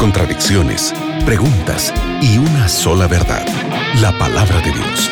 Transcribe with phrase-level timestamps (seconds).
[0.00, 0.92] contradicciones,
[1.24, 3.46] preguntas y una sola verdad,
[4.00, 5.10] la palabra de Dios.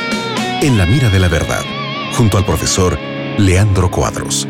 [0.61, 1.63] En la mira de la verdad,
[2.17, 2.99] junto al profesor
[3.39, 4.49] Leandro Cuadros.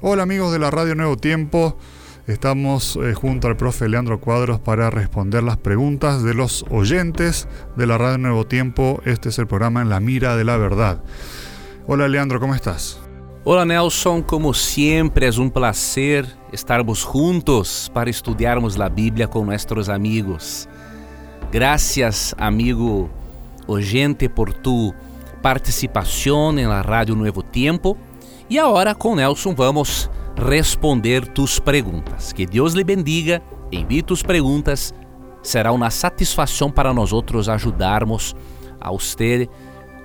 [0.00, 1.76] Hola amigos de la Radio Nuevo Tiempo.
[2.26, 7.86] Estamos eh, junto al profe Leandro Cuadros para responder las preguntas de los oyentes de
[7.86, 9.02] la Radio Nuevo Tiempo.
[9.04, 11.02] Este es el programa En la Mira de la Verdad.
[11.86, 13.02] Hola Leandro, ¿cómo estás?
[13.44, 19.88] Olá Nelson, como sempre é um prazer estarmos juntos para estudarmos a Bíblia com nossos
[19.88, 20.68] amigos.
[21.50, 23.10] Gracias, amigo
[23.66, 24.94] oyente, por tu
[25.42, 27.98] participação na Rádio Novo Tempo.
[28.48, 32.32] E agora com Nelson vamos responder tus perguntas.
[32.32, 34.94] Que Deus lhe bendiga, envie tus perguntas.
[35.42, 38.36] Será uma satisfação para nós outros ajudarmos
[38.80, 39.48] a você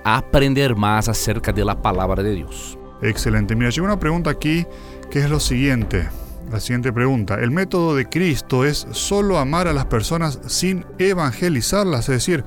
[0.04, 2.76] a aprender mais acerca da palavra de Deus.
[3.02, 3.54] Excelente.
[3.54, 4.66] Mira, llega una pregunta aquí
[5.10, 6.08] que es lo siguiente.
[6.50, 7.34] La siguiente pregunta.
[7.34, 12.08] ¿El método de Cristo es solo amar a las personas sin evangelizarlas?
[12.08, 12.44] Es decir,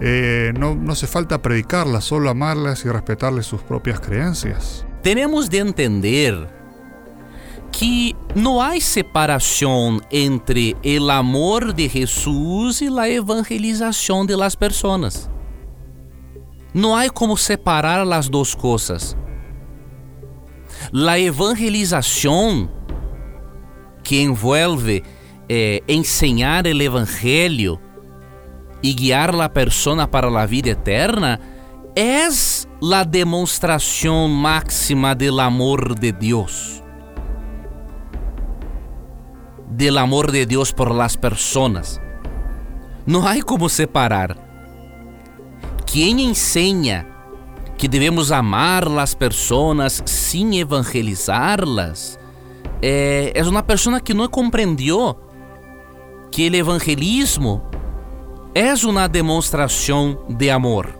[0.00, 4.84] eh, no, no hace falta predicarlas, solo amarlas y respetarles sus propias creencias.
[5.02, 6.58] Tenemos de entender
[7.72, 15.30] que no hay separación entre el amor de Jesús y la evangelización de las personas.
[16.74, 19.16] No hay como separar las dos cosas.
[20.92, 22.70] La evangelização
[24.02, 25.02] que envolve
[25.48, 27.80] eh, enseñar el evangelho
[28.82, 31.40] e guiar la persona para la vida eterna
[31.94, 36.82] es la demonstración máxima del amor de Dios.
[39.70, 42.00] Del amor de Dios por las personas.
[43.06, 44.36] Não há como separar.
[45.86, 47.06] Quem ensina
[47.78, 52.18] que devemos amar as pessoas sem evangelizá-las,
[52.82, 55.16] é, é uma pessoa que não compreendeu
[56.28, 57.62] que o evangelismo
[58.52, 60.92] é uma demonstração de amor.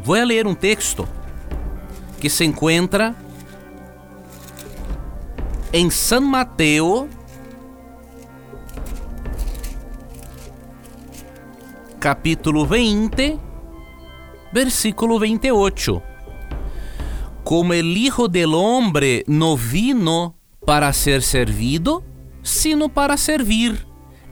[0.00, 1.06] Vou ler um texto
[2.20, 3.16] que se encontra
[5.72, 7.08] em San Mateo,
[11.98, 13.51] capítulo 20,
[14.52, 16.02] versículo 28.
[17.44, 22.04] Como el Hijo del Hombre no vino para ser servido,
[22.42, 23.86] sino para servir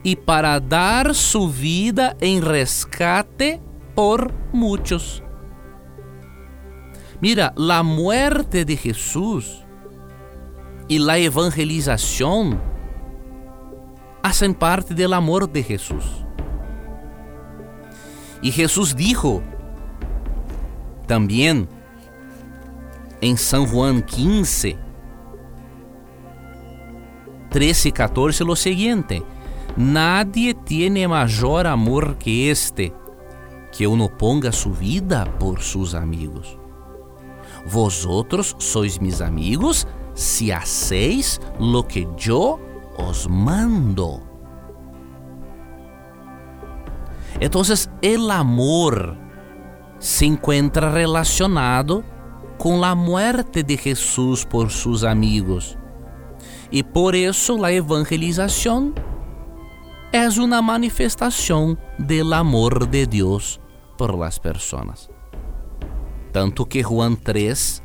[0.04, 3.60] e para dar su vida em rescate
[3.94, 5.22] por muitos.
[7.20, 9.64] Mira, la muerte de Jesús
[10.88, 12.60] y la evangelización
[14.22, 16.24] hacen parte del amor de Jesús.
[18.42, 19.42] Y Jesús dijo
[21.10, 21.68] también
[23.20, 24.78] en San Juan 15,
[27.50, 29.20] 13 y 14 lo siguiente:
[29.76, 32.94] Nadie tiene mayor amor que este,
[33.76, 36.56] que uno ponga su vida por sus amigos.
[37.72, 42.60] Vosotros sois mis amigos si hacéis lo que yo
[42.96, 44.22] os mando.
[47.40, 49.29] Entonces, el amor
[50.00, 52.02] se encuentra relacionado
[52.56, 55.78] com a muerte de Jesús por sus amigos.
[56.72, 58.94] E por isso a evangelização
[60.12, 63.60] é uma manifestação do amor de Deus
[63.96, 65.08] por las personas.
[66.32, 67.82] Tanto que Juan 3,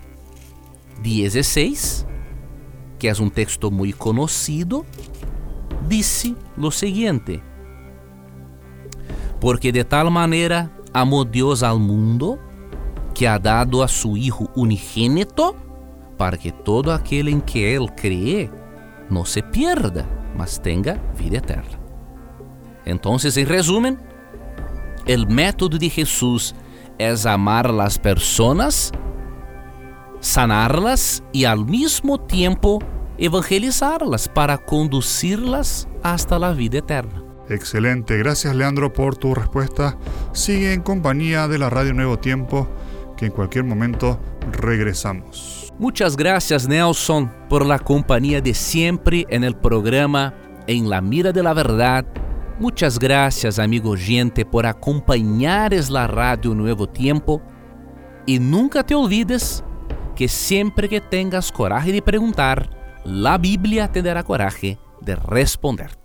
[1.02, 2.08] 16,
[2.98, 4.86] que é um texto muito conhecido,
[5.88, 7.42] disse lo seguinte:
[9.40, 12.40] Porque de tal maneira amou Deus ao mundo
[13.14, 15.54] que ha dado a su Hijo unigênito
[16.18, 18.50] para que todo aquele em que Ele cree
[19.10, 20.08] não se pierda,
[20.38, 21.78] mas tenha vida eterna.
[22.86, 23.98] Então, em resumen,
[25.06, 26.56] o método de Jesus
[26.98, 28.94] é amar as pessoas,
[30.22, 32.80] sanarlas e ao mesmo tempo
[33.20, 37.25] evangelizarlas para conducirlas hasta la vida eterna.
[37.50, 39.98] Excelente, gracias Leandro por tu respuesta.
[40.34, 42.68] Sigue en compañía de la Radio Nuevo Tiempo,
[43.18, 44.20] que en cualquier momento
[44.52, 45.72] regresamos.
[45.78, 50.34] Muchas gracias Nelson por la compañía de siempre en el programa
[50.68, 52.06] En la Mira de la Verdad.
[52.60, 57.42] Muchas gracias amigo oyente por acompañar la Radio Nuevo Tiempo.
[58.26, 59.64] Y nunca te olvides
[60.16, 62.70] que siempre que tengas coraje de preguntar,
[63.04, 66.05] la Biblia te dará coraje de responderte.